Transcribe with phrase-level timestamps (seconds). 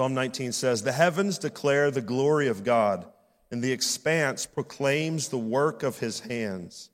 [0.00, 3.04] Psalm 19 says, The heavens declare the glory of God,
[3.50, 6.88] and the expanse proclaims the work of his hands.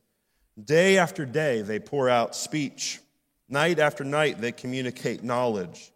[0.61, 2.99] Day after day, they pour out speech.
[3.49, 5.93] Night after night, they communicate knowledge.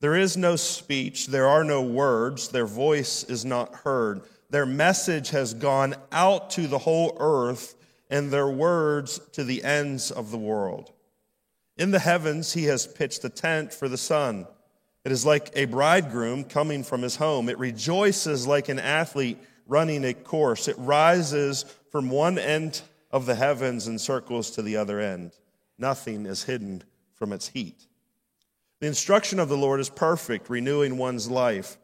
[0.00, 4.20] There is no speech, there are no words, their voice is not heard.
[4.50, 7.74] Their message has gone out to the whole earth,
[8.10, 10.92] and their words to the ends of the world.
[11.78, 14.46] In the heavens, he has pitched a tent for the sun.
[15.04, 17.48] It is like a bridegroom coming from his home.
[17.48, 20.66] It rejoices like an athlete running a course.
[20.68, 25.32] It rises from one end of the heavens and circles to the other end.
[25.78, 26.82] Nothing is hidden
[27.14, 27.86] from its heat.
[28.80, 31.76] The instruction of the Lord is perfect, renewing one's life.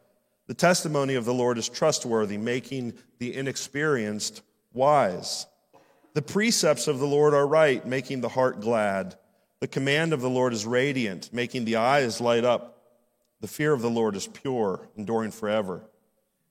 [0.46, 4.42] The testimony of the Lord is trustworthy, making the inexperienced
[4.72, 5.46] wise.
[6.14, 9.16] The precepts of the Lord are right, making the heart glad.
[9.60, 12.79] The command of the Lord is radiant, making the eyes light up.
[13.40, 15.82] The fear of the Lord is pure, enduring forever.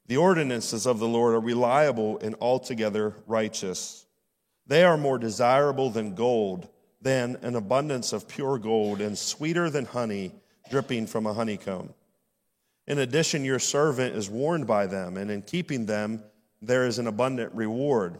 [0.07, 4.07] The ordinances of the Lord are reliable and altogether righteous.
[4.65, 6.67] They are more desirable than gold,
[7.01, 10.31] than an abundance of pure gold, and sweeter than honey
[10.69, 11.93] dripping from a honeycomb.
[12.87, 16.23] In addition, your servant is warned by them, and in keeping them,
[16.59, 18.19] there is an abundant reward.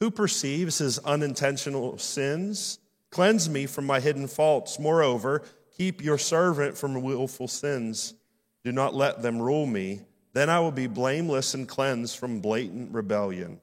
[0.00, 2.78] Who perceives his unintentional sins?
[3.10, 4.78] Cleanse me from my hidden faults.
[4.78, 5.42] Moreover,
[5.76, 8.14] keep your servant from willful sins.
[8.64, 10.00] Do not let them rule me.
[10.32, 13.60] Then I will be blameless and cleansed from blatant rebellion.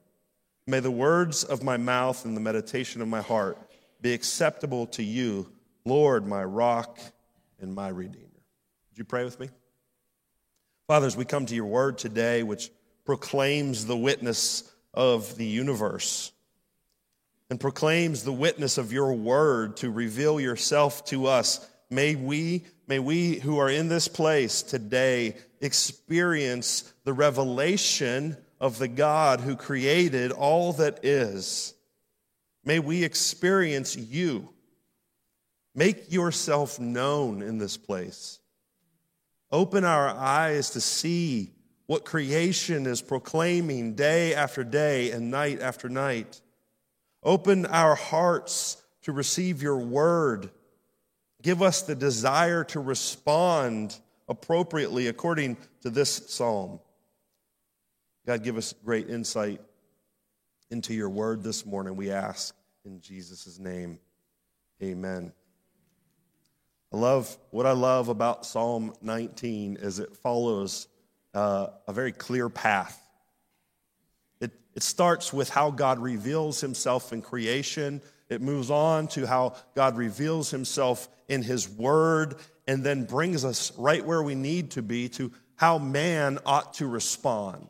[0.68, 3.58] May the words of my mouth and the meditation of my heart
[4.02, 5.52] be acceptable to you,
[5.86, 7.00] Lord, my rock
[7.60, 8.26] and my redeemer.
[8.90, 9.50] Would you pray with me?
[10.88, 12.70] Fathers, we come to your word today, which
[13.06, 16.32] proclaims the witness of the universe
[17.50, 21.68] and proclaims the witness of your word to reveal yourself to us.
[21.92, 28.88] May we, may we who are in this place today experience the revelation of the
[28.88, 31.74] God who created all that is.
[32.64, 34.48] May we experience you.
[35.76, 38.40] Make yourself known in this place.
[39.52, 41.52] Open our eyes to see
[41.88, 46.40] what creation is proclaiming day after day and night after night.
[47.22, 50.52] Open our hearts to receive your word.
[51.42, 53.98] Give us the desire to respond
[54.28, 56.80] appropriately according to this psalm.
[58.26, 59.62] God, give us great insight
[60.72, 64.00] into your word this morning, we ask in Jesus' name.
[64.82, 65.34] Amen.
[66.94, 70.88] I love what I love about Psalm 19 is it follows
[71.34, 72.98] uh, a very clear path.
[74.40, 78.02] It, it starts with how God reveals himself in creation.
[78.32, 83.74] It moves on to how God reveals himself in his word and then brings us
[83.78, 87.68] right where we need to be to how man ought to respond.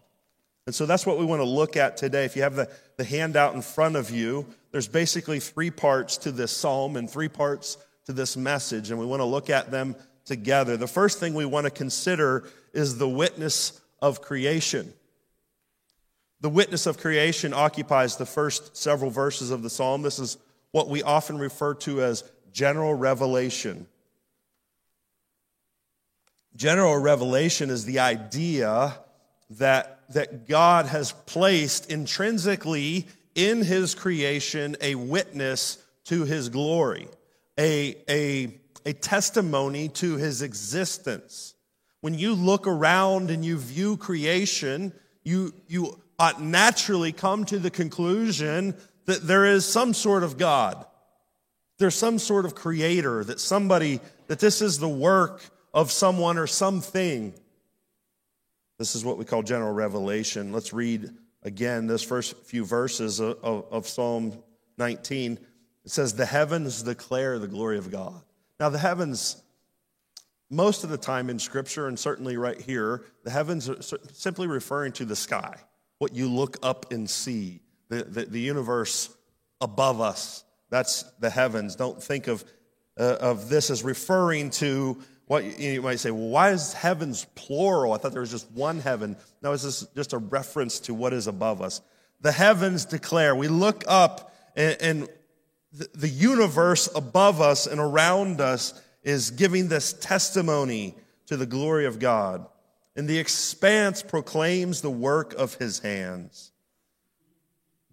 [0.67, 2.25] And so that's what we want to look at today.
[2.25, 6.31] If you have the, the handout in front of you, there's basically three parts to
[6.31, 9.95] this psalm and three parts to this message, and we want to look at them
[10.25, 10.77] together.
[10.77, 14.93] The first thing we want to consider is the witness of creation.
[16.41, 20.03] The witness of creation occupies the first several verses of the psalm.
[20.03, 20.37] This is
[20.71, 23.87] what we often refer to as general revelation.
[26.55, 28.97] General revelation is the idea
[29.51, 37.07] that, that God has placed intrinsically in his creation a witness to his glory,
[37.57, 41.53] a, a, a testimony to his existence.
[42.01, 44.91] When you look around and you view creation,
[45.23, 48.75] you, you ought naturally come to the conclusion
[49.05, 50.85] that there is some sort of God.
[51.77, 56.47] There's some sort of creator, that somebody, that this is the work of someone or
[56.47, 57.33] something.
[58.77, 60.51] This is what we call general revelation.
[60.51, 61.09] Let's read
[61.43, 64.37] again this first few verses of, of, of Psalm
[64.77, 65.39] 19.
[65.85, 68.21] It says, The heavens declare the glory of God.
[68.59, 69.41] Now, the heavens,
[70.49, 73.81] most of the time in Scripture, and certainly right here, the heavens are
[74.13, 75.55] simply referring to the sky,
[75.97, 77.60] what you look up and see,
[77.91, 79.09] the, the, the universe
[79.59, 80.45] above us.
[80.69, 81.75] That's the heavens.
[81.75, 82.43] Don't think of,
[82.97, 84.97] uh, of this as referring to
[85.27, 87.93] what you might say, well, why is heavens plural?
[87.93, 89.17] I thought there was just one heaven.
[89.41, 91.81] No, it's just a reference to what is above us.
[92.21, 93.35] The heavens declare.
[93.35, 95.09] We look up and, and
[95.93, 98.73] the universe above us and around us
[99.03, 100.95] is giving this testimony
[101.27, 102.45] to the glory of God.
[102.95, 106.50] And the expanse proclaims the work of his hands.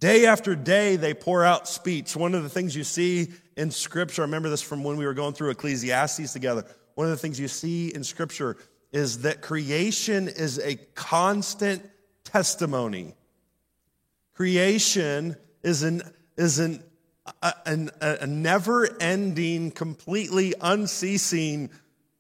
[0.00, 2.14] Day after day, they pour out speech.
[2.14, 5.14] One of the things you see in Scripture, I remember this from when we were
[5.14, 6.64] going through Ecclesiastes together.
[6.94, 8.56] One of the things you see in Scripture
[8.92, 11.82] is that creation is a constant
[12.24, 13.14] testimony.
[14.34, 16.02] Creation is an,
[16.36, 16.82] is an,
[17.42, 21.70] a, a, a never ending, completely unceasing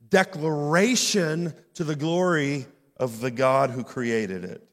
[0.08, 2.66] declaration to the glory
[2.96, 4.67] of the God who created it.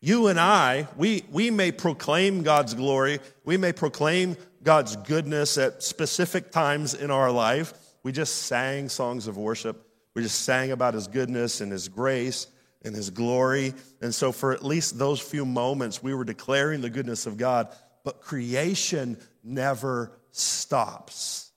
[0.00, 5.82] You and I, we, we may proclaim God's glory, we may proclaim God's goodness at
[5.82, 7.72] specific times in our life.
[8.02, 9.84] We just sang songs of worship.
[10.14, 12.46] We just sang about his goodness and his grace
[12.82, 13.74] and his glory.
[14.00, 17.68] And so, for at least those few moments, we were declaring the goodness of God.
[18.04, 21.50] But creation never stops.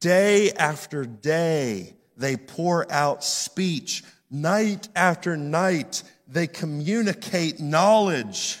[0.00, 4.04] Day after day, they pour out speech.
[4.30, 8.60] Night after night, they communicate knowledge.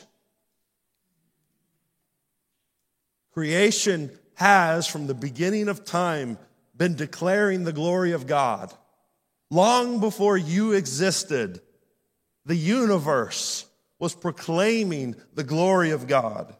[3.32, 6.38] Creation has, from the beginning of time,
[6.76, 8.72] been declaring the glory of God.
[9.50, 11.60] Long before you existed,
[12.46, 13.66] the universe
[13.98, 16.56] was proclaiming the glory of God.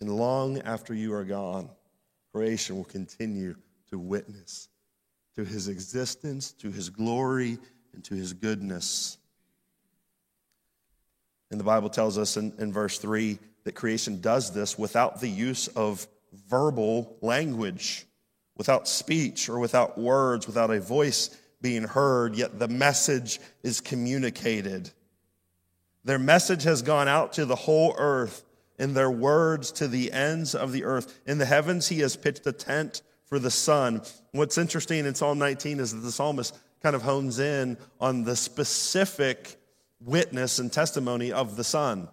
[0.00, 1.70] And long after you are gone,
[2.32, 3.54] creation will continue
[3.90, 4.68] to witness
[5.36, 7.58] to his existence, to his glory,
[7.92, 9.18] and to his goodness.
[11.50, 15.28] And the Bible tells us in, in verse 3 that creation does this without the
[15.28, 16.06] use of
[16.48, 18.06] verbal language,
[18.56, 24.90] without speech or without words, without a voice being heard, yet the message is communicated.
[26.04, 28.44] Their message has gone out to the whole earth,
[28.78, 31.18] and their words to the ends of the earth.
[31.26, 34.02] In the heavens, he has pitched a tent for the sun.
[34.32, 38.36] What's interesting in Psalm 19 is that the psalmist kind of hones in on the
[38.36, 39.56] specific
[40.00, 42.08] witness and testimony of the sun.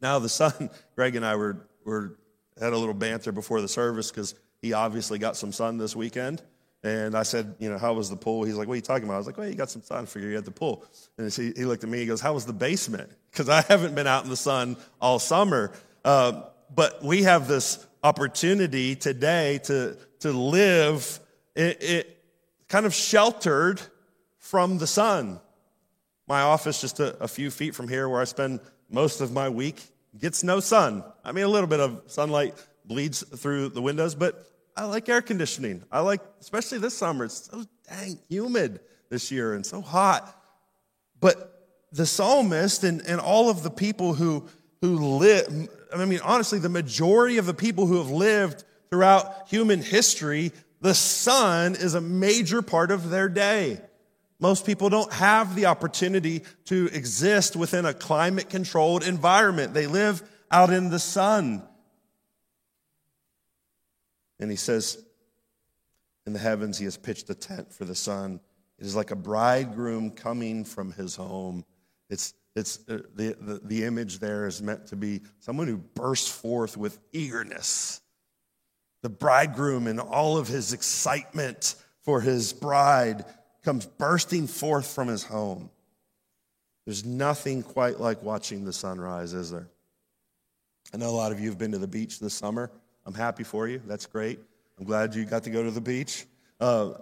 [0.00, 2.18] Now, the sun, Greg and I were, were
[2.60, 6.42] had a little banter before the service because he obviously got some sun this weekend.
[6.82, 8.44] And I said, you know, how was the pool?
[8.44, 9.14] He's like, what are you talking about?
[9.14, 10.04] I was like, well, you got some sun.
[10.04, 10.84] I figure you had the pool.
[11.16, 13.10] And he, he looked at me, he goes, how was the basement?
[13.30, 15.70] Because I haven't been out in the sun all summer.
[16.02, 16.42] Uh,
[16.74, 21.20] but we have this opportunity today to, to live
[21.54, 22.24] it, it
[22.68, 23.80] kind of sheltered
[24.38, 25.40] from the sun.
[26.28, 28.60] My office, just a, a few feet from here, where I spend
[28.90, 29.82] most of my week,
[30.18, 31.02] gets no sun.
[31.24, 32.54] I mean, a little bit of sunlight
[32.84, 34.46] bleeds through the windows, but
[34.76, 35.82] I like air conditioning.
[35.90, 40.34] I like, especially this summer, it's so dang humid this year and so hot.
[41.18, 41.58] But
[41.92, 44.46] the psalmist and, and all of the people who,
[44.82, 49.82] who live, I mean, honestly, the majority of the people who have lived throughout human
[49.82, 53.80] history, the sun is a major part of their day.
[54.40, 59.74] Most people don't have the opportunity to exist within a climate controlled environment.
[59.74, 61.62] They live out in the sun.
[64.38, 65.02] And he says,
[66.26, 68.40] In the heavens, he has pitched a tent for the sun.
[68.78, 71.64] It is like a bridegroom coming from his home.
[72.08, 76.30] It's, it's uh, the, the, the image there is meant to be someone who bursts
[76.30, 78.00] forth with eagerness.
[79.02, 83.24] The bridegroom, in all of his excitement for his bride,
[83.68, 85.68] comes bursting forth from his home.
[86.86, 89.68] There's nothing quite like watching the sunrise, is there?
[90.94, 92.70] I know a lot of you have been to the beach this summer.
[93.04, 93.82] I'm happy for you.
[93.86, 94.40] That's great.
[94.78, 96.24] I'm glad you got to go to the beach.
[96.58, 96.92] Uh,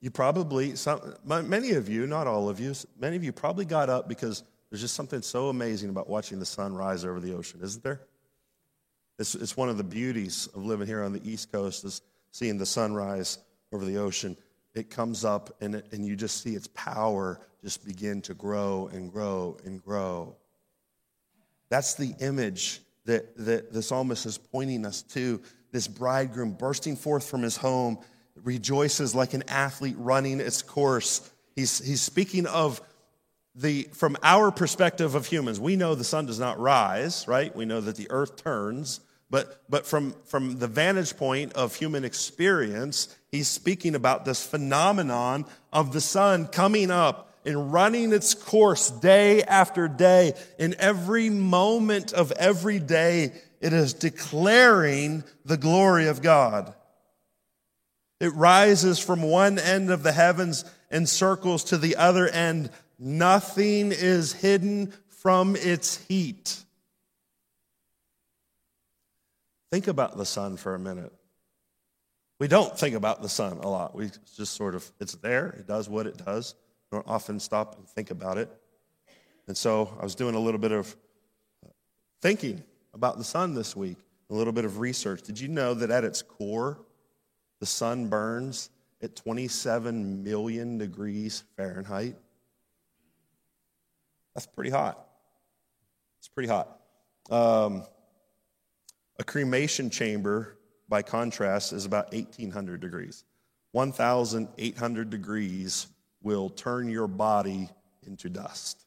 [0.00, 3.90] you probably, some, many of you, not all of you, many of you probably got
[3.90, 7.60] up because there's just something so amazing about watching the sun rise over the ocean,
[7.62, 8.00] isn't there?
[9.18, 12.00] It's, it's one of the beauties of living here on the East Coast is
[12.32, 13.40] seeing the sunrise
[13.74, 14.38] over the ocean
[14.78, 18.88] it comes up and, it, and you just see its power just begin to grow
[18.92, 20.36] and grow and grow.
[21.68, 25.42] That's the image that, that the psalmist is pointing us to.
[25.72, 27.98] This bridegroom bursting forth from his home
[28.42, 31.28] rejoices like an athlete running its course.
[31.56, 32.80] He's, he's speaking of
[33.54, 37.54] the, from our perspective of humans, we know the sun does not rise, right?
[37.54, 39.00] We know that the earth turns.
[39.30, 45.44] But, but from, from the vantage point of human experience, he's speaking about this phenomenon
[45.72, 50.32] of the sun coming up and running its course day after day.
[50.58, 56.74] In every moment of every day, it is declaring the glory of God.
[58.20, 62.70] It rises from one end of the heavens and circles to the other end.
[62.98, 66.64] Nothing is hidden from its heat.
[69.70, 71.12] Think about the sun for a minute.
[72.38, 73.94] We don't think about the sun a lot.
[73.94, 76.54] We just sort of, it's there, it does what it does.
[76.90, 78.50] We don't often stop and think about it.
[79.46, 80.94] And so I was doing a little bit of
[82.22, 82.62] thinking
[82.94, 83.98] about the sun this week,
[84.30, 85.22] a little bit of research.
[85.22, 86.78] Did you know that at its core,
[87.60, 88.70] the sun burns
[89.02, 92.16] at 27 million degrees Fahrenheit.
[94.34, 95.04] That's pretty hot.
[96.18, 96.80] It's pretty hot.
[97.30, 97.84] Um,
[99.18, 100.56] a cremation chamber,
[100.88, 103.24] by contrast, is about 1800 degrees.
[103.72, 105.88] 1,800 degrees
[106.22, 107.68] will turn your body
[108.06, 108.84] into dust.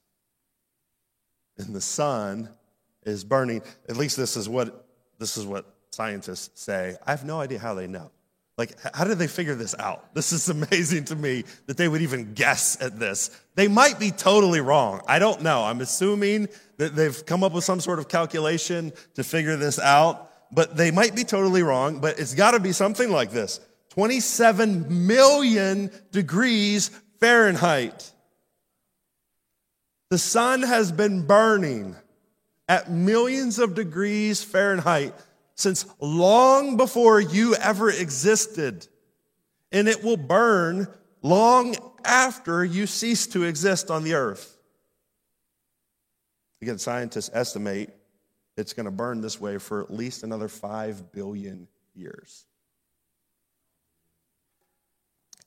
[1.58, 2.50] And the sun
[3.04, 3.62] is burning.
[3.88, 4.88] At least this is what
[5.20, 6.98] this is what scientists say.
[7.06, 8.10] I have no idea how they know.
[8.62, 10.14] Like, how did they figure this out?
[10.14, 13.32] This is amazing to me that they would even guess at this.
[13.56, 15.02] They might be totally wrong.
[15.08, 15.64] I don't know.
[15.64, 20.30] I'm assuming that they've come up with some sort of calculation to figure this out,
[20.54, 22.02] but they might be totally wrong.
[22.02, 28.12] But it's got to be something like this 27 million degrees Fahrenheit.
[30.12, 31.96] The sun has been burning
[32.70, 35.16] at millions of degrees Fahrenheit
[35.62, 38.88] since long before you ever existed.
[39.72, 40.88] And it will burn
[41.22, 44.58] long after you cease to exist on the earth.
[46.62, 47.90] Again, scientists estimate
[48.58, 52.46] it's going to burn this way for at least another 5 billion years.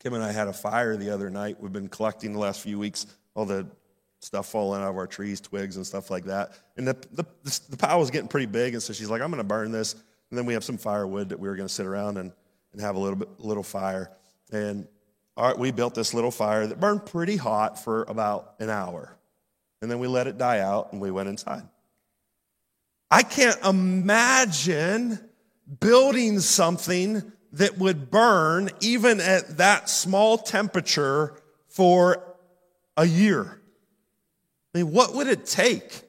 [0.01, 1.61] Kim and I had a fire the other night.
[1.61, 3.67] We've been collecting the last few weeks all the
[4.25, 6.53] stuff falling out of our trees, twigs, and stuff like that.
[6.77, 9.39] And the, the, the pile was getting pretty big, and so she's like, I'm going
[9.39, 9.95] to burn this.
[10.31, 12.33] And then we have some firewood that we were going to sit around and,
[12.73, 14.11] and have a little bit, little fire.
[14.51, 14.89] And
[15.37, 19.17] all right, we built this little fire that burned pretty hot for about an hour.
[19.83, 21.63] And then we let it die out and we went inside.
[23.11, 25.19] I can't imagine
[25.81, 31.37] building something that would burn even at that small temperature
[31.69, 32.35] for
[32.97, 33.61] a year.
[34.75, 36.03] I mean, what would it take?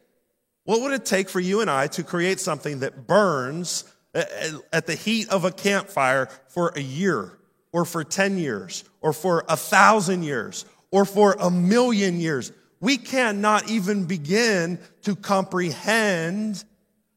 [0.63, 3.83] What would it take for you and I to create something that burns
[4.15, 7.37] uh, uh, at the heat of a campfire for a year,
[7.71, 12.51] or for 10 years, or for a thousand years, or for a million years?
[12.79, 16.63] We cannot even begin to comprehend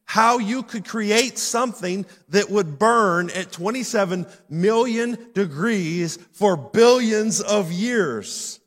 [0.05, 7.71] how you could create something that would burn at 27 million degrees for billions of
[7.71, 8.58] years.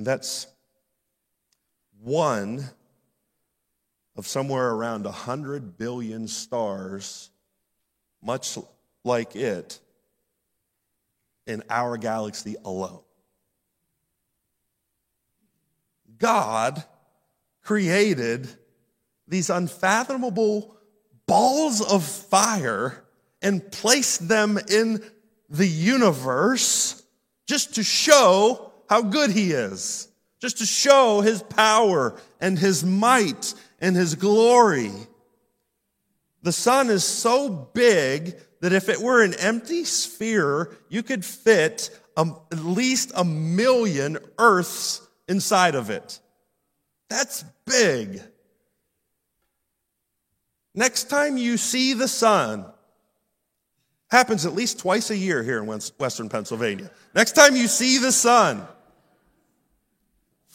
[0.00, 0.46] And that's
[2.00, 2.64] one
[4.16, 7.28] of somewhere around 100 billion stars,
[8.22, 8.56] much
[9.04, 9.78] like it,
[11.46, 13.02] in our galaxy alone.
[16.16, 16.82] God
[17.62, 18.48] created
[19.28, 20.78] these unfathomable
[21.26, 23.04] balls of fire
[23.42, 25.04] and placed them in
[25.50, 27.02] the universe
[27.46, 30.08] just to show how good he is,
[30.40, 34.90] just to show his power and his might and his glory.
[36.42, 41.96] The sun is so big that if it were an empty sphere, you could fit
[42.16, 46.18] a, at least a million Earths inside of it.
[47.08, 48.20] That's big.
[50.74, 52.66] Next time you see the sun,
[54.10, 56.90] happens at least twice a year here in Western Pennsylvania.
[57.14, 58.66] Next time you see the sun,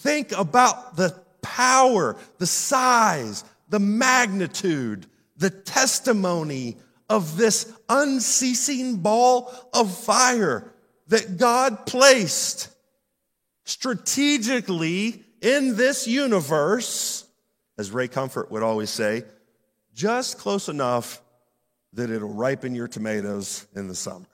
[0.06, 6.78] Think about the power, the size, the magnitude, the testimony
[7.10, 10.72] of this unceasing ball of fire
[11.08, 12.70] that God placed
[13.64, 17.26] strategically in this universe,
[17.80, 19.24] as Ray Comfort would always say,
[19.96, 21.20] just close enough
[21.94, 24.28] that it'll ripen your tomatoes in the summer.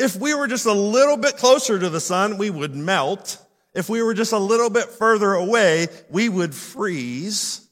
[0.00, 3.36] If we were just a little bit closer to the sun, we would melt.
[3.74, 7.68] If we were just a little bit further away, we would freeze.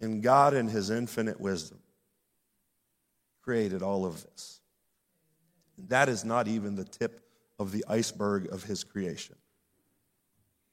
[0.00, 1.80] And God, in His infinite wisdom,
[3.42, 4.60] created all of this.
[5.88, 7.22] That is not even the tip
[7.58, 9.34] of the iceberg of His creation.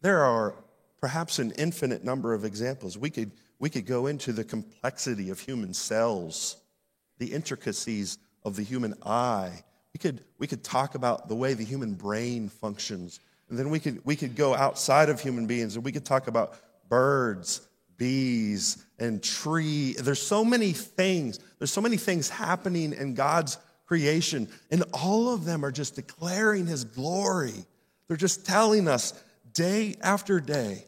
[0.01, 0.53] There are
[1.01, 2.96] perhaps an infinite number of examples.
[2.96, 6.58] We could, we could go into the complexity of human cells,
[7.17, 11.63] the intricacies of the human eye, we could, we could talk about the way the
[11.63, 13.19] human brain functions.
[13.50, 16.27] And then we could, we could go outside of human beings and we could talk
[16.27, 16.55] about
[16.88, 17.67] birds,
[17.98, 19.93] bees, and tree.
[19.93, 21.39] There's so many things.
[21.58, 24.48] There's so many things happening in God's creation.
[24.69, 27.65] And all of them are just declaring his glory.
[28.08, 29.13] They're just telling us
[29.53, 30.86] day after day,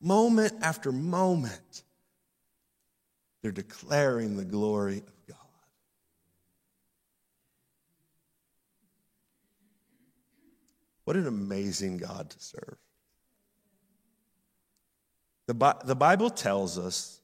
[0.00, 1.82] moment after moment,
[3.42, 5.20] they're declaring the glory of
[11.04, 12.76] What an amazing God to serve.
[15.46, 17.20] The, the Bible tells us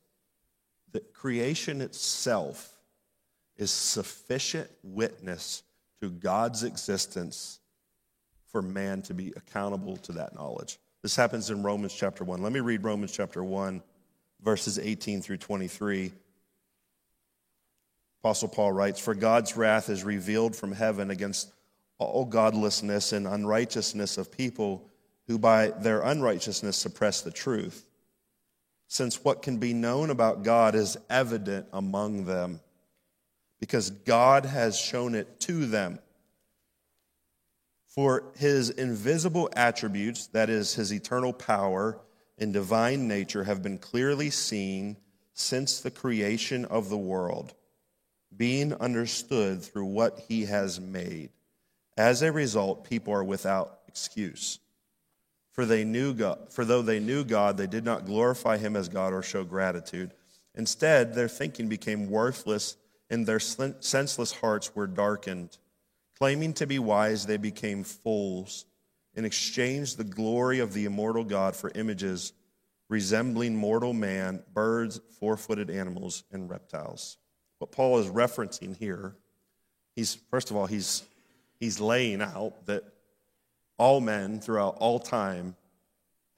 [0.92, 2.76] that creation itself
[3.56, 5.62] is sufficient witness
[6.00, 7.61] to God's existence
[8.50, 10.78] for man to be accountable to that knowledge.
[11.02, 12.42] This happens in Romans chapter 1.
[12.42, 13.83] Let me read Romans chapter 1,
[14.42, 16.12] verses 18 through 23.
[18.23, 21.52] Apostle Paul writes, For God's wrath is revealed from heaven against
[21.98, 24.90] all godlessness and unrighteousness of people
[25.26, 27.86] who by their unrighteousness suppress the truth.
[28.88, 32.60] Since what can be known about God is evident among them,
[33.58, 35.98] because God has shown it to them.
[37.86, 41.98] For his invisible attributes, that is, his eternal power
[42.38, 44.98] and divine nature, have been clearly seen
[45.32, 47.54] since the creation of the world,
[48.36, 51.30] being understood through what he has made.
[51.96, 54.58] As a result, people are without excuse.
[55.52, 58.88] For they knew God, for though they knew God, they did not glorify him as
[58.88, 60.12] God or show gratitude.
[60.54, 62.76] Instead, their thinking became worthless
[63.08, 65.56] and their senseless hearts were darkened.
[66.18, 68.66] Claiming to be wise, they became fools
[69.14, 72.32] and exchanged the glory of the immortal God for images
[72.88, 77.18] resembling mortal man, birds, four footed animals, and reptiles.
[77.58, 79.16] What Paul is referencing here,
[79.94, 81.02] he's, first of all, he's,
[81.60, 82.84] he's laying out that
[83.78, 85.54] all men throughout all time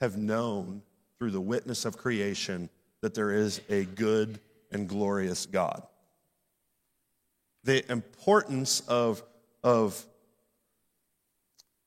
[0.00, 0.82] have known
[1.18, 2.68] through the witness of creation
[3.00, 5.82] that there is a good and glorious God.
[7.64, 9.22] The importance of
[9.62, 10.06] of,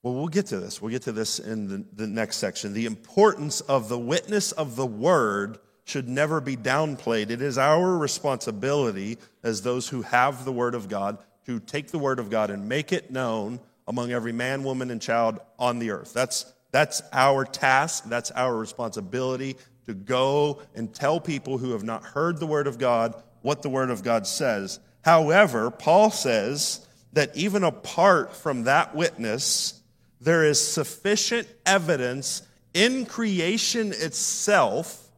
[0.02, 0.80] well, we'll get to this.
[0.80, 2.72] We'll get to this in the, the next section.
[2.74, 7.30] The importance of the witness of the word should never be downplayed.
[7.30, 11.98] It is our responsibility as those who have the word of God to take the
[11.98, 15.90] word of God and make it known among every man, woman, and child on the
[15.90, 16.12] earth.
[16.12, 18.04] That's, that's our task.
[18.04, 19.56] That's our responsibility
[19.86, 23.68] to go and tell people who have not heard the word of God what the
[23.68, 24.78] word of God says.
[25.04, 29.80] However, Paul says that even apart from that witness,
[30.20, 35.08] there is sufficient evidence in creation itself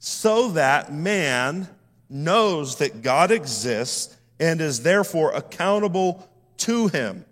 [0.00, 1.68] so that man
[2.08, 7.24] knows that God exists and is therefore accountable to him.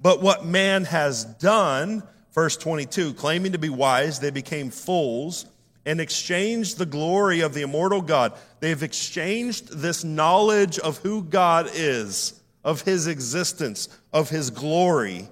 [0.00, 2.02] But what man has done,
[2.34, 5.46] verse 22, claiming to be wise, they became fools
[5.86, 8.34] and exchanged the glory of the immortal God.
[8.58, 15.28] They've exchanged this knowledge of who God is of his existence, of his glory.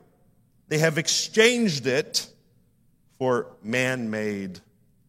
[0.69, 2.27] They have exchanged it
[3.19, 4.61] for man made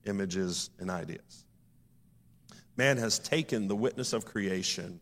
[0.05, 1.45] images and ideas.
[2.75, 4.99] Man has taken the witness of creation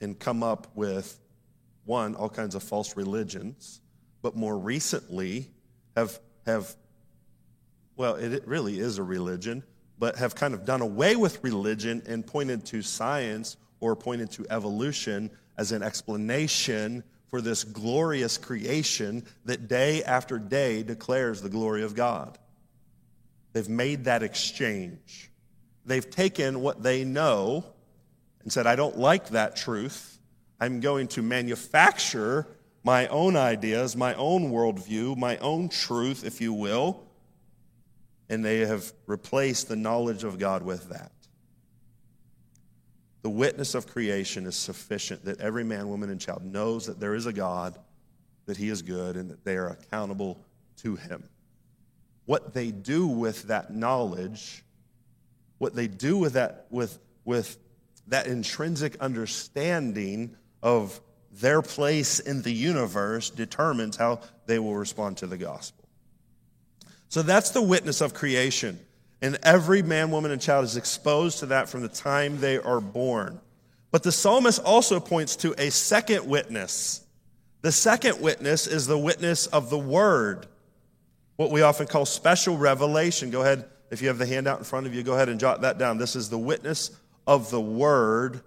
[0.00, 1.18] and come up with,
[1.84, 3.80] one, all kinds of false religions,
[4.22, 5.50] but more recently
[5.96, 6.74] have, have
[7.96, 9.62] well, it really is a religion,
[9.98, 14.46] but have kind of done away with religion and pointed to science or pointed to
[14.48, 21.82] evolution as an explanation for this glorious creation that day after day declares the glory
[21.82, 22.38] of God.
[23.52, 25.30] They've made that exchange.
[25.84, 27.64] They've taken what they know
[28.42, 30.18] and said, I don't like that truth.
[30.60, 32.46] I'm going to manufacture
[32.82, 37.06] my own ideas, my own worldview, my own truth, if you will.
[38.28, 41.12] And they have replaced the knowledge of God with that.
[43.22, 47.14] The witness of creation is sufficient that every man, woman, and child knows that there
[47.14, 47.78] is a God,
[48.46, 50.42] that he is good, and that they are accountable
[50.78, 51.24] to him.
[52.24, 54.64] What they do with that knowledge,
[55.58, 57.58] what they do with that, with, with
[58.10, 61.00] that intrinsic understanding of
[61.32, 65.88] their place in the universe determines how they will respond to the gospel.
[67.08, 68.78] So that's the witness of creation.
[69.22, 72.80] And every man, woman, and child is exposed to that from the time they are
[72.80, 73.40] born.
[73.90, 77.04] But the psalmist also points to a second witness.
[77.62, 80.46] The second witness is the witness of the word,
[81.36, 83.30] what we often call special revelation.
[83.30, 85.60] Go ahead, if you have the handout in front of you, go ahead and jot
[85.60, 85.98] that down.
[85.98, 86.90] This is the witness
[87.26, 88.42] of the word,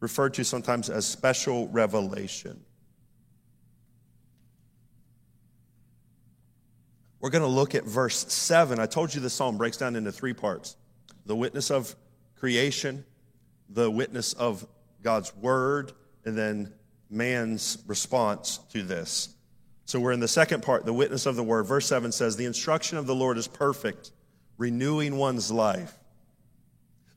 [0.00, 2.60] referred to sometimes as special revelation.
[7.20, 8.78] We're going to look at verse 7.
[8.78, 10.76] I told you the psalm breaks down into three parts
[11.24, 11.96] the witness of
[12.36, 13.02] creation,
[13.70, 14.66] the witness of
[15.02, 15.92] God's word,
[16.26, 16.72] and then
[17.08, 19.34] man's response to this.
[19.86, 21.64] So we're in the second part, the witness of the word.
[21.64, 24.10] Verse 7 says, The instruction of the Lord is perfect,
[24.58, 25.98] renewing one's life.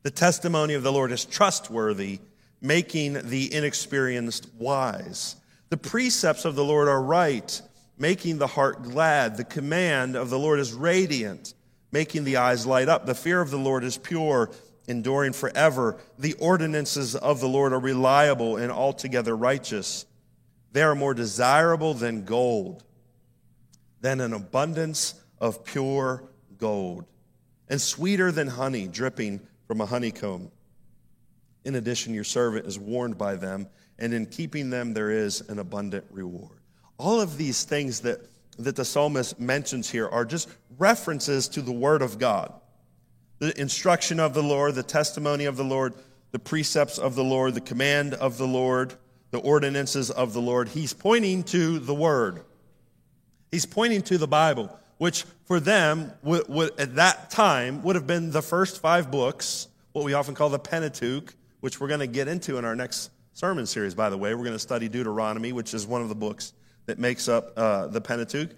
[0.04, 2.20] The testimony of the Lord is trustworthy,
[2.62, 5.36] making the inexperienced wise.
[5.70, 7.62] The precepts of the Lord are right
[7.98, 9.38] making the heart glad.
[9.38, 11.54] The command of the Lord is radiant,
[11.92, 13.06] making the eyes light up.
[13.06, 14.52] The fear of the Lord is pure,
[14.88, 15.98] enduring forever.
[16.18, 20.06] The ordinances of the Lord are reliable and altogether righteous.
[20.72, 22.84] They are more desirable than gold,
[24.02, 26.24] than an abundance of pure
[26.58, 27.06] gold,
[27.70, 30.50] and sweeter than honey dripping from a honeycomb.
[31.66, 33.68] In addition, your servant is warned by them,
[34.00, 36.58] and in keeping them there is an abundant reward.
[36.98, 38.22] All of these things that,
[38.58, 42.54] that the psalmist mentions here are just references to the Word of God
[43.40, 45.94] the instruction of the Lord, the testimony of the Lord,
[46.32, 48.96] the precepts of the Lord, the command of the Lord,
[49.32, 50.70] the ordinances of the Lord.
[50.70, 52.44] He's pointing to the Word.
[53.52, 58.08] He's pointing to the Bible, which for them, would, would, at that time, would have
[58.08, 62.08] been the first five books, what we often call the Pentateuch, which we're going to
[62.08, 64.34] get into in our next sermon series, by the way.
[64.34, 66.54] We're going to study Deuteronomy, which is one of the books
[66.88, 68.50] that makes up uh, the Pentateuch.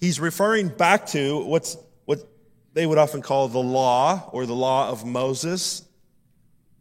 [0.00, 2.26] He's referring back to what's what
[2.72, 5.86] they would often call the law or the law of Moses.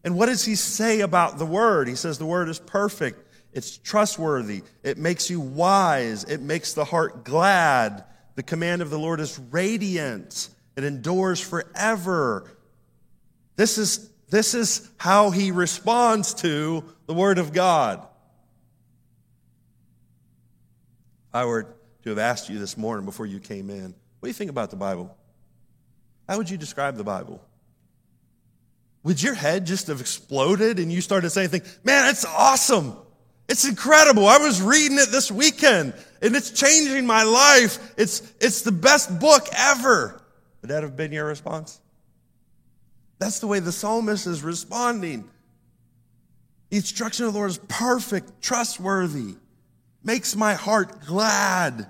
[0.03, 1.87] And what does he say about the word?
[1.87, 6.85] He says the word is perfect, it's trustworthy, it makes you wise, it makes the
[6.85, 8.05] heart glad.
[8.39, 10.47] The command of the Lord is radiant,
[10.77, 12.49] it endures forever.
[13.57, 17.99] This is, this is how he responds to the word of God.
[21.27, 24.27] If I were to have asked you this morning before you came in, what do
[24.27, 25.17] you think about the Bible?
[26.25, 27.43] How would you describe the Bible?
[29.03, 31.49] Would your head just have exploded and you started saying
[31.83, 32.95] man, it's awesome.
[33.49, 34.27] It's incredible.
[34.27, 37.93] I was reading it this weekend and it's changing my life.
[37.97, 40.21] It's, it's the best book ever.
[40.61, 41.81] Would that have been your response?
[43.17, 45.27] That's the way the psalmist is responding.
[46.69, 49.35] The instruction of the Lord is perfect, trustworthy,
[50.03, 51.87] makes my heart glad.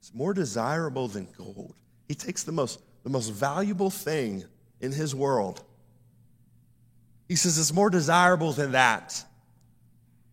[0.00, 1.74] It's more desirable than gold.
[2.08, 4.44] He takes the most, the most valuable thing
[4.80, 5.62] in his world.
[7.28, 9.24] He says it's more desirable than that.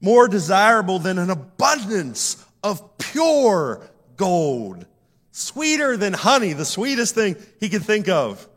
[0.01, 4.85] More desirable than an abundance of pure gold.
[5.31, 8.47] Sweeter than honey, the sweetest thing he could think of.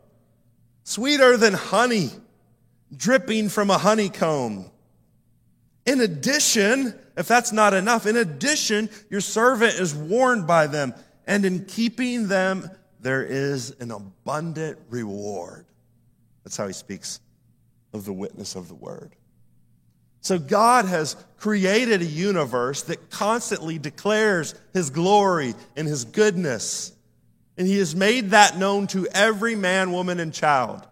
[0.83, 2.09] Sweeter than honey
[2.95, 4.69] dripping from a honeycomb.
[5.85, 10.93] In addition, if that's not enough, in addition, your servant is warned by them,
[11.27, 12.69] and in keeping them
[12.99, 15.65] there is an abundant reward.
[16.43, 17.19] That's how he speaks
[17.93, 19.15] of the witness of the word.
[20.21, 26.93] So God has created a universe that constantly declares his glory and his goodness.
[27.57, 30.87] And he has made that known to every man, woman, and child.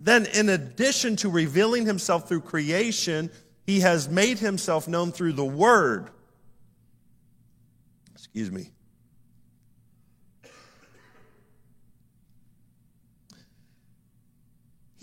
[0.00, 3.30] Then, in addition to revealing himself through creation,
[3.66, 6.08] he has made himself known through the word.
[8.14, 8.70] Excuse me.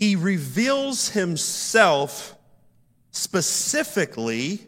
[0.00, 2.34] He reveals himself
[3.10, 4.66] specifically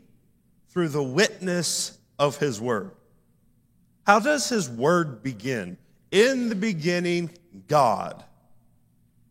[0.68, 2.90] through the witness of his word.
[4.06, 5.78] How does his word begin?
[6.10, 7.30] In the beginning,
[7.66, 8.22] God.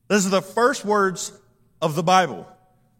[0.09, 1.33] These are the first words
[1.83, 2.47] of the Bible.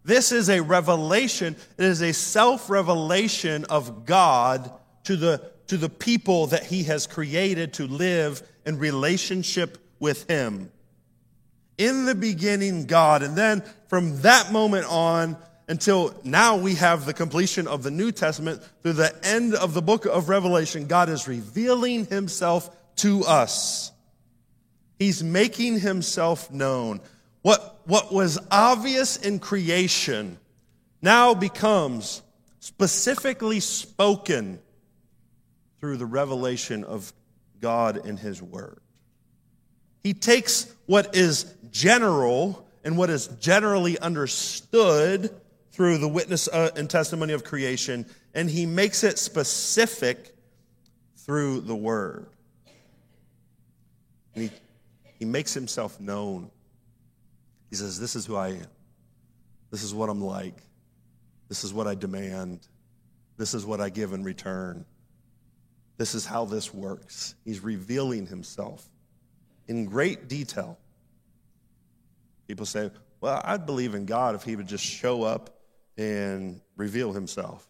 [0.03, 1.55] This is a revelation.
[1.79, 4.71] It is a self revelation of God
[5.05, 10.71] to the, to the people that he has created to live in relationship with him
[11.81, 13.23] in the beginning, God.
[13.23, 15.35] And then from that moment on
[15.67, 19.81] until now, we have the completion of the New Testament through the end of the
[19.81, 20.85] book of Revelation.
[20.85, 23.91] God is revealing himself to us.
[24.99, 26.99] He's making himself known.
[27.41, 30.37] What, what was obvious in creation
[31.01, 32.21] now becomes
[32.59, 34.59] specifically spoken
[35.79, 37.11] through the revelation of
[37.59, 38.79] God in His Word.
[40.03, 45.34] He takes what is general and what is generally understood
[45.71, 50.36] through the witness uh, and testimony of creation, and he makes it specific
[51.17, 52.27] through the word.
[54.36, 54.51] And he,
[55.19, 56.49] he makes himself known.
[57.69, 58.67] He says, This is who I am.
[59.69, 60.55] This is what I'm like.
[61.47, 62.67] This is what I demand.
[63.38, 64.86] This is what I give in return.
[65.97, 67.36] This is how this works.
[67.45, 68.89] He's revealing himself
[69.67, 70.77] in great detail.
[72.51, 75.57] People say, well, I'd believe in God if he would just show up
[75.97, 77.65] and reveal himself.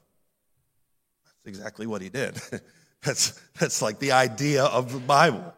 [1.24, 2.42] That's exactly what he did.
[3.04, 5.54] that's, that's like the idea of the Bible.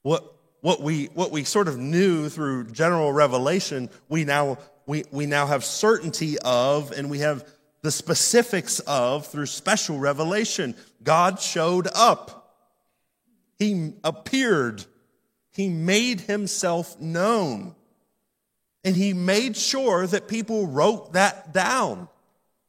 [0.00, 0.24] What,
[0.62, 5.46] what, we, what we sort of knew through general revelation, we now, we, we now
[5.46, 7.46] have certainty of, and we have
[7.82, 10.76] the specifics of through special revelation.
[11.02, 12.56] God showed up.
[13.58, 14.82] He appeared
[15.50, 17.74] He made himself known.
[18.84, 22.08] And he made sure that people wrote that down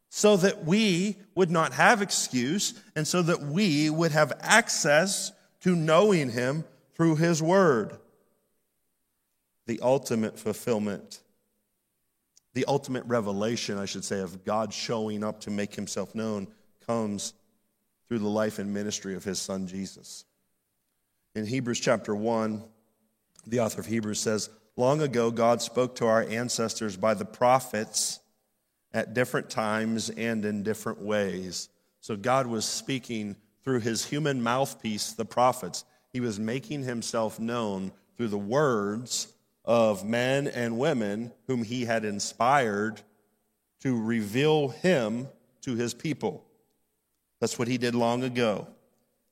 [0.10, 5.76] so that we would not have excuse and so that we would have access to
[5.76, 7.98] knowing him through his word.
[9.66, 11.22] The ultimate fulfillment,
[12.54, 16.48] the ultimate revelation, I should say, of God showing up to make himself known
[16.86, 17.34] comes
[18.08, 20.26] through the life and ministry of his son Jesus.
[21.34, 22.64] In Hebrews chapter 1,
[23.46, 28.20] the author of Hebrews says, Long ago, God spoke to our ancestors by the prophets
[28.94, 31.70] at different times and in different ways.
[32.00, 35.86] So God was speaking through his human mouthpiece, the prophets.
[36.12, 39.28] He was making himself known through the words
[39.66, 43.02] of men and women whom he had inspired
[43.82, 45.28] to reveal him
[45.62, 46.44] to his people.
[47.40, 48.68] That's what he did long ago.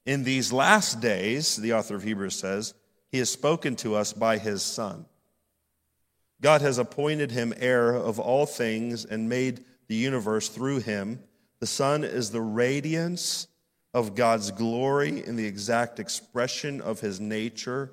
[0.06, 2.74] In these last days, the author of Hebrews says,
[3.12, 5.06] he has spoken to us by his Son.
[6.42, 11.20] God has appointed him heir of all things and made the universe through him.
[11.60, 13.48] The Son is the radiance
[13.94, 17.92] of God's glory in the exact expression of his nature,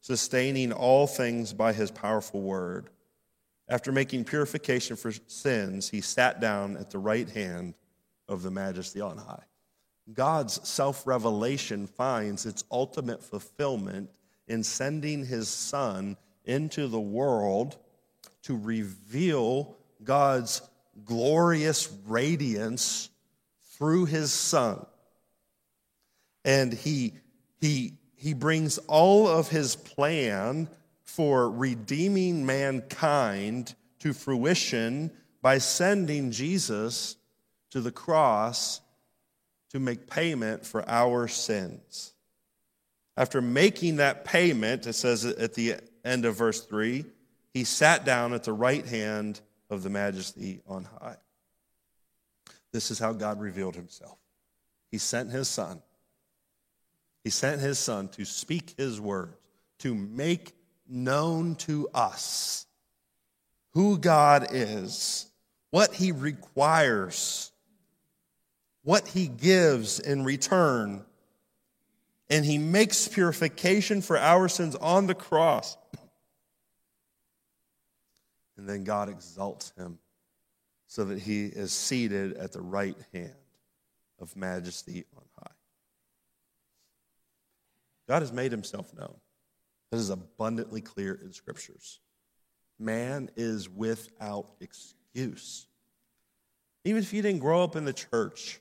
[0.00, 2.90] sustaining all things by his powerful word.
[3.68, 7.74] After making purification for sins, he sat down at the right hand
[8.28, 9.42] of the majesty on high.
[10.12, 14.10] God's self revelation finds its ultimate fulfillment
[14.48, 17.76] in sending his son into the world
[18.42, 20.62] to reveal God's
[21.04, 23.10] glorious radiance
[23.76, 24.84] through his son.
[26.44, 27.14] And he,
[27.60, 30.68] he, he brings all of his plan
[31.04, 35.10] for redeeming mankind to fruition
[35.42, 37.16] by sending Jesus
[37.70, 38.80] to the cross
[39.70, 42.14] to make payment for our sins.
[43.18, 47.04] After making that payment, it says at the end of verse 3,
[47.52, 51.16] he sat down at the right hand of the majesty on high.
[52.72, 54.18] This is how God revealed himself.
[54.92, 55.82] He sent his son.
[57.24, 59.34] He sent his son to speak his words,
[59.80, 60.52] to make
[60.88, 62.66] known to us
[63.72, 65.26] who God is,
[65.70, 67.50] what he requires,
[68.84, 71.04] what he gives in return.
[72.30, 75.76] And he makes purification for our sins on the cross.
[78.56, 79.98] And then God exalts him
[80.86, 83.32] so that he is seated at the right hand
[84.18, 85.54] of majesty on high.
[88.08, 89.14] God has made himself known.
[89.90, 92.00] This is abundantly clear in scriptures.
[92.78, 95.66] Man is without excuse.
[96.84, 98.60] Even if you didn't grow up in the church,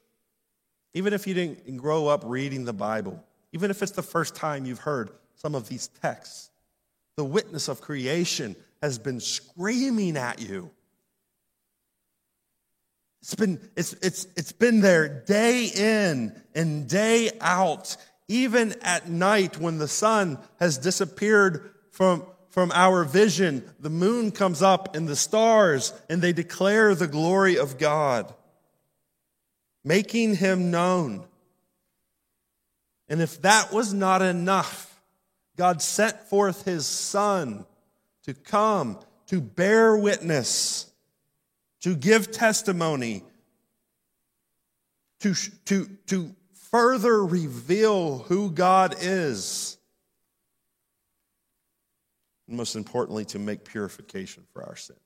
[0.93, 4.65] even if you didn't grow up reading the Bible, even if it's the first time
[4.65, 6.49] you've heard some of these texts,
[7.15, 10.71] the witness of creation has been screaming at you.
[13.21, 19.59] It's been, it's, it's, it's been there day in and day out, even at night
[19.59, 23.63] when the sun has disappeared from, from our vision.
[23.79, 28.33] The moon comes up and the stars, and they declare the glory of God,
[29.83, 31.25] making him known.
[33.09, 35.01] And if that was not enough,
[35.55, 37.65] God sent forth his son
[38.23, 40.91] to come, to bear witness,
[41.81, 43.23] to give testimony,
[45.21, 45.33] to,
[45.65, 46.35] to, to
[46.69, 49.77] further reveal who God is.
[52.47, 54.99] And most importantly, to make purification for our sins.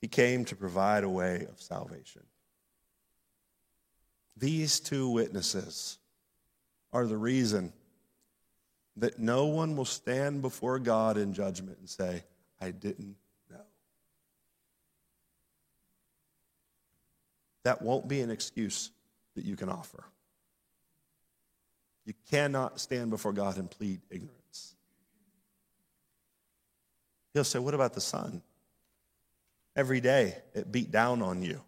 [0.00, 2.22] He came to provide a way of salvation.
[4.36, 5.98] These two witnesses
[6.92, 7.72] are the reason
[8.96, 12.24] that no one will stand before God in judgment and say,
[12.60, 13.16] I didn't
[13.50, 13.56] know.
[17.64, 18.90] That won't be an excuse
[19.36, 20.04] that you can offer.
[22.04, 24.74] You cannot stand before God and plead ignorance.
[27.32, 28.42] He'll say, What about the sun?
[29.76, 31.62] Every day it beat down on you.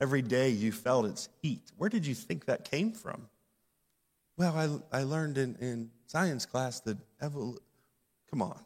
[0.00, 1.62] Every day you felt its heat.
[1.76, 3.28] Where did you think that came from?
[4.40, 8.58] Well, I, I learned in, in science class that come on.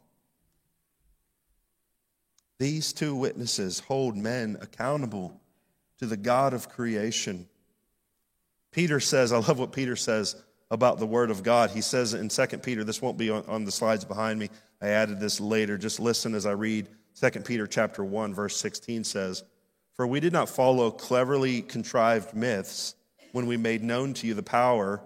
[2.59, 5.37] These two witnesses hold men accountable
[5.99, 7.49] to the God of creation.
[8.71, 11.71] Peter says, I love what Peter says about the Word of God.
[11.71, 14.49] He says in 2 Peter, this won't be on, on the slides behind me.
[14.81, 15.77] I added this later.
[15.77, 16.87] Just listen as I read
[17.19, 19.43] 2 Peter chapter 1, verse 16 says,
[19.91, 22.95] For we did not follow cleverly contrived myths
[23.33, 25.01] when we made known to you the power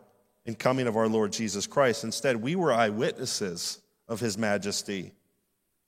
[0.50, 2.04] and coming of our Lord Jesus Christ.
[2.04, 5.12] Instead, we were eyewitnesses of his majesty.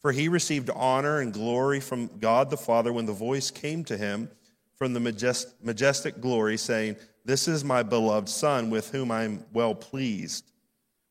[0.02, 3.98] For he received honor and glory from God the Father when the voice came to
[3.98, 4.30] him
[4.76, 5.00] from the
[5.64, 6.96] majestic glory, saying,
[7.26, 10.46] This is my beloved Son, with whom I am well pleased.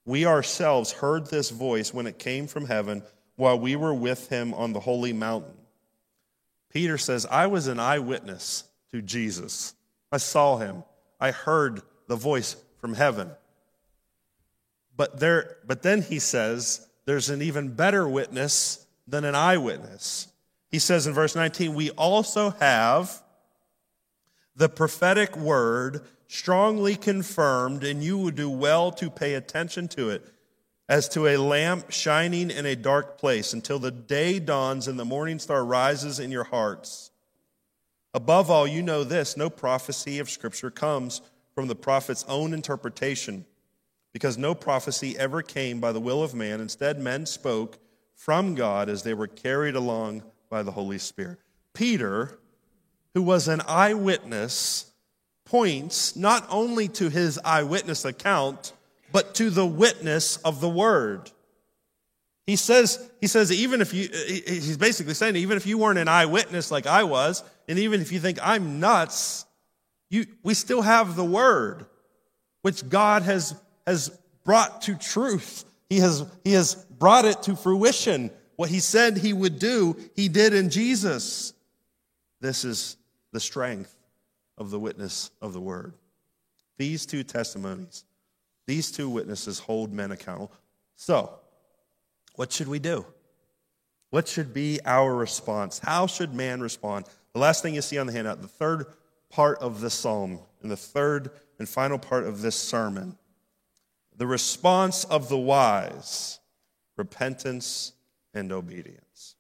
[0.05, 3.03] We ourselves heard this voice when it came from heaven
[3.35, 5.57] while we were with him on the holy mountain.
[6.73, 9.75] Peter says, I was an eyewitness to Jesus.
[10.13, 10.85] I saw him.
[11.19, 13.31] I heard the voice from heaven.
[15.01, 20.29] But there but then he says there's an even better witness than an eyewitness.
[20.69, 23.23] He says in verse 19, we also have
[24.55, 30.35] the prophetic word strongly confirmed, and you would do well to pay attention to it
[30.87, 35.05] as to a lamp shining in a dark place until the day dawns and the
[35.07, 37.11] morning star rises in your hearts.
[38.13, 41.23] Above all, you know this no prophecy of Scripture comes
[41.55, 43.47] from the prophet's own interpretation,
[44.13, 46.61] because no prophecy ever came by the will of man.
[46.61, 47.79] Instead, men spoke
[48.15, 51.39] from God as they were carried along by the Holy Spirit.
[51.75, 52.41] Peter
[53.15, 54.93] who was an eyewitness,
[55.45, 58.73] points not only to his eyewitness account,
[59.13, 61.31] but to the witness of the word.
[62.47, 64.09] He says, he says, even if you,
[64.47, 68.13] he's basically saying, even if you weren't an eyewitness like I was, and even if
[68.13, 69.45] you think I'm nuts,
[70.09, 71.87] you, we still have the word,
[72.63, 73.55] which God has,
[73.91, 75.65] has brought to truth.
[75.89, 78.31] He has, he has brought it to fruition.
[78.57, 81.53] What he said he would do, he did in Jesus.
[82.41, 82.97] This is
[83.33, 83.95] the strength
[84.57, 85.95] of the witness of the word.
[86.79, 88.05] These two testimonies,
[88.67, 90.53] these two witnesses hold men accountable.
[90.97, 91.39] So,
[92.37, 93.05] what should we do?
[94.11, 95.79] What should be our response?
[95.79, 97.07] How should man respond?
[97.33, 98.87] The last thing you see on the handout, the third
[99.31, 103.17] part of the psalm, and the third and final part of this sermon,
[104.21, 106.41] the response of the wise,
[106.99, 107.95] repentance
[108.35, 109.35] and obedience.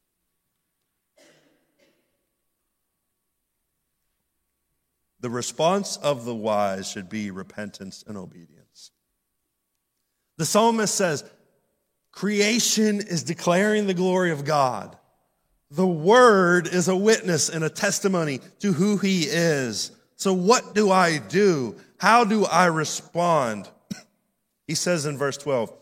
[5.21, 8.91] The response of the wise should be repentance and obedience.
[10.39, 11.25] The psalmist says,
[12.11, 14.97] Creation is declaring the glory of God.
[15.71, 19.91] The word is a witness and a testimony to who he is.
[20.17, 21.77] So, what do I do?
[21.99, 23.69] How do I respond?
[24.71, 25.73] He says in verse 12,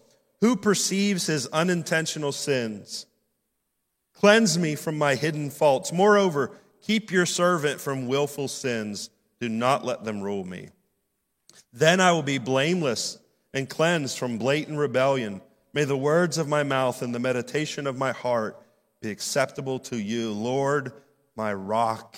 [0.41, 3.05] Who perceives his unintentional sins?
[4.15, 5.93] Cleanse me from my hidden faults.
[5.93, 9.11] Moreover, keep your servant from willful sins.
[9.43, 10.71] Do not let them rule me.
[11.71, 13.19] Then I will be blameless
[13.53, 15.43] and cleansed from blatant rebellion.
[15.75, 18.59] May the words of my mouth and the meditation of my heart
[19.03, 20.93] be acceptable to you, Lord,
[21.37, 22.17] my rock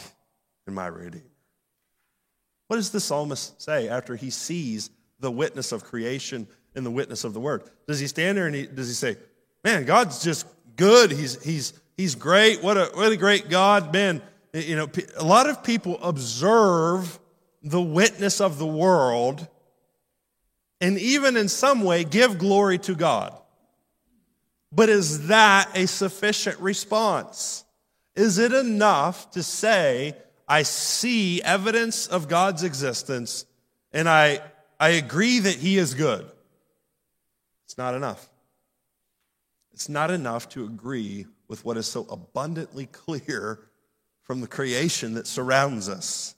[0.68, 1.24] and my redeemer.
[2.68, 7.24] What does the psalmist say after he sees the witness of creation and the witness
[7.24, 7.62] of the word?
[7.87, 9.16] Does he stand there and he, does he say,
[9.64, 11.11] Man, God's just good.
[11.11, 12.62] He's, he's, he's great.
[12.62, 13.92] What a, what a great God.
[13.92, 14.22] Man,
[14.54, 17.18] you know, a lot of people observe
[17.62, 19.46] the witness of the world
[20.80, 23.38] and even in some way give glory to God.
[24.72, 27.64] But is that a sufficient response?
[28.14, 30.16] Is it enough to say,
[30.48, 33.44] I see evidence of God's existence
[33.92, 34.40] and I,
[34.78, 36.30] I agree that He is good?
[37.70, 38.28] It's not enough.
[39.72, 43.61] It's not enough to agree with what is so abundantly clear
[44.22, 46.35] from the creation that surrounds us.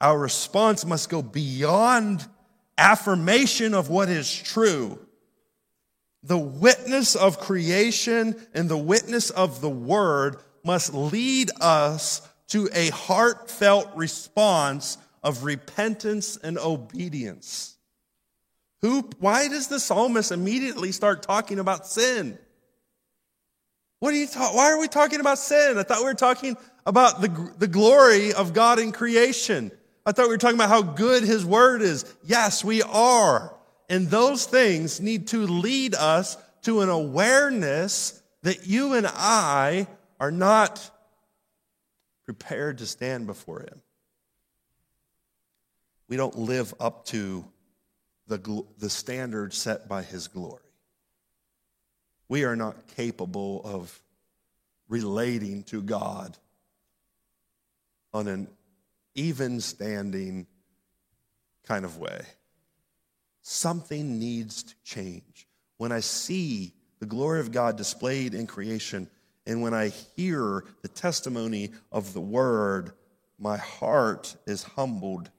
[0.00, 2.26] Our response must go beyond
[2.76, 4.98] affirmation of what is true.
[6.24, 12.88] The witness of creation and the witness of the word must lead us to a
[12.88, 17.75] heartfelt response of repentance and obedience.
[18.82, 22.38] Who, why does the psalmist immediately start talking about sin?
[24.00, 25.78] What are you ta- why are we talking about sin?
[25.78, 29.72] I thought we were talking about the, the glory of God in creation.
[30.04, 32.04] I thought we were talking about how good his word is.
[32.22, 33.56] Yes, we are.
[33.88, 39.86] And those things need to lead us to an awareness that you and I
[40.20, 40.90] are not
[42.24, 43.80] prepared to stand before him.
[46.08, 47.44] We don't live up to
[48.28, 50.62] the, the standard set by his glory.
[52.28, 54.00] We are not capable of
[54.88, 56.36] relating to God
[58.12, 58.48] on an
[59.14, 60.46] even standing
[61.64, 62.20] kind of way.
[63.42, 65.46] Something needs to change.
[65.76, 69.08] When I see the glory of God displayed in creation,
[69.46, 72.92] and when I hear the testimony of the word,
[73.38, 75.30] my heart is humbled.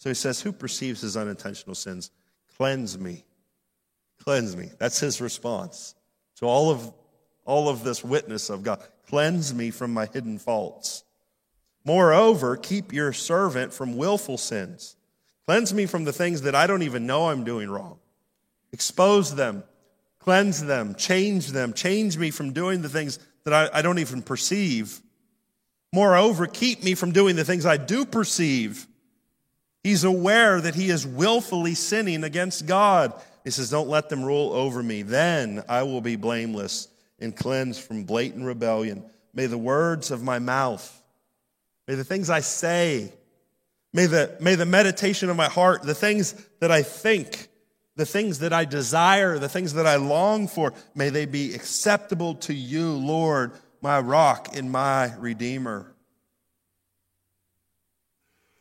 [0.00, 2.10] So he says, Who perceives his unintentional sins?
[2.56, 3.24] Cleanse me.
[4.24, 4.70] Cleanse me.
[4.78, 5.94] That's his response
[6.36, 6.92] to all of,
[7.44, 8.82] all of this witness of God.
[9.08, 11.04] Cleanse me from my hidden faults.
[11.84, 14.96] Moreover, keep your servant from willful sins.
[15.46, 17.98] Cleanse me from the things that I don't even know I'm doing wrong.
[18.72, 19.64] Expose them,
[20.18, 24.22] cleanse them, change them, change me from doing the things that I, I don't even
[24.22, 25.00] perceive.
[25.92, 28.86] Moreover, keep me from doing the things I do perceive.
[29.82, 33.14] He's aware that he is willfully sinning against God.
[33.44, 35.02] He says, Don't let them rule over me.
[35.02, 39.04] Then I will be blameless and cleansed from blatant rebellion.
[39.32, 41.02] May the words of my mouth,
[41.86, 43.12] may the things I say,
[43.92, 47.48] may the, may the meditation of my heart, the things that I think,
[47.96, 52.34] the things that I desire, the things that I long for, may they be acceptable
[52.36, 55.94] to you, Lord, my rock and my redeemer.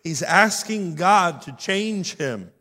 [0.04, 2.52] He's asking God to change him.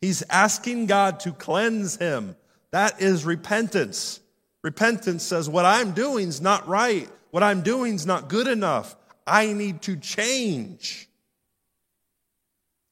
[0.00, 2.36] He's asking God to cleanse him.
[2.72, 4.20] That is repentance.
[4.62, 7.08] Repentance says, What I'm doing is not right.
[7.30, 8.96] What I'm doing is not good enough.
[9.26, 11.08] I need to change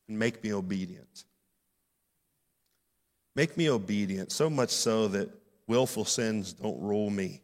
[0.09, 1.25] and make me obedient.
[3.35, 5.31] Make me obedient, so much so that
[5.67, 7.41] willful sins don't rule me,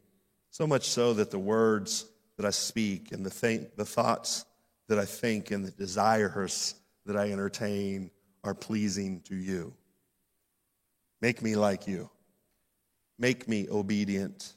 [0.51, 2.05] so much so that the words
[2.37, 4.45] that I speak and the, th- the thoughts
[4.89, 6.75] that I think and the desires
[7.07, 8.11] that I entertain
[8.43, 9.75] are pleasing to you.
[11.21, 12.11] Make me like you.
[13.19, 14.55] Make me obedient.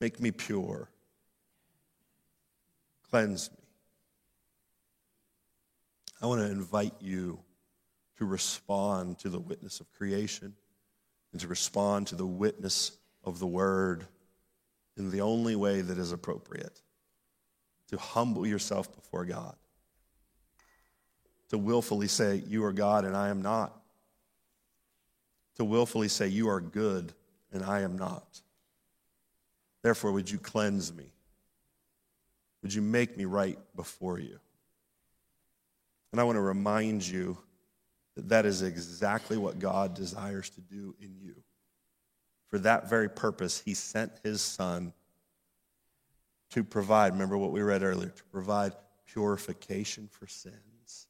[0.00, 0.90] Make me pure.
[3.10, 3.56] Cleanse me.
[6.22, 7.40] I want to invite you
[8.18, 10.54] to respond to the witness of creation
[11.32, 12.92] and to respond to the witness
[13.24, 14.06] of the word
[14.96, 16.82] in the only way that is appropriate
[17.90, 19.54] to humble yourself before God,
[21.48, 23.76] to willfully say, You are God and I am not,
[25.56, 27.12] to willfully say, You are good
[27.52, 28.40] and I am not.
[29.82, 31.06] Therefore, would you cleanse me?
[32.62, 34.38] Would you make me right before you?
[36.12, 37.38] And I want to remind you
[38.14, 41.34] that that is exactly what God desires to do in you.
[42.48, 44.92] For that very purpose, He sent His Son
[46.50, 48.72] to provide, remember what we read earlier, to provide
[49.06, 51.06] purification for sins.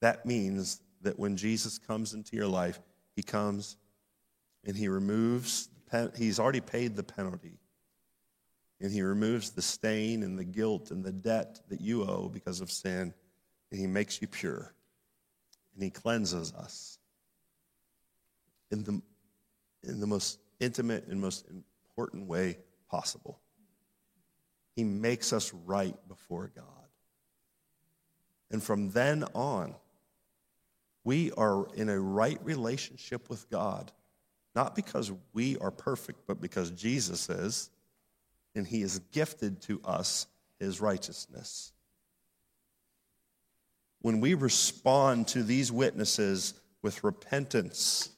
[0.00, 2.80] That means that when Jesus comes into your life,
[3.14, 3.76] he comes
[4.64, 5.68] and he removes,
[6.16, 7.58] he's already paid the penalty.
[8.80, 12.60] And he removes the stain and the guilt and the debt that you owe because
[12.60, 13.14] of sin.
[13.70, 14.74] And he makes you pure.
[15.74, 16.98] And he cleanses us
[18.70, 19.00] in the,
[19.82, 22.58] in the most intimate and most important way
[22.90, 23.40] possible.
[24.76, 26.64] He makes us right before God.
[28.50, 29.74] And from then on,
[31.02, 33.90] we are in a right relationship with God,
[34.54, 37.70] not because we are perfect, but because Jesus is,
[38.54, 40.26] and He has gifted to us
[40.60, 41.72] His righteousness.
[44.02, 48.10] When we respond to these witnesses with repentance,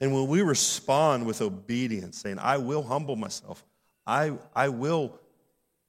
[0.00, 3.64] and when we respond with obedience, saying, I will humble myself,
[4.08, 5.20] I, I, will,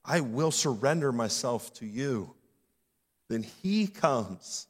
[0.03, 2.35] I will surrender myself to you.
[3.29, 4.67] Then he comes,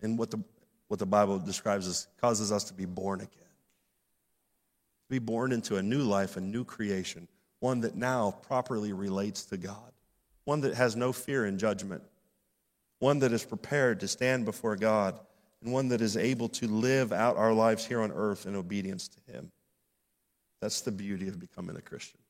[0.00, 0.42] and what the,
[0.88, 3.28] what the Bible describes as causes us to be born again.
[3.28, 7.28] To be born into a new life, a new creation,
[7.60, 9.92] one that now properly relates to God,
[10.44, 12.02] one that has no fear in judgment,
[13.00, 15.20] one that is prepared to stand before God,
[15.62, 19.08] and one that is able to live out our lives here on earth in obedience
[19.08, 19.52] to Him.
[20.62, 22.21] That's the beauty of becoming a Christian.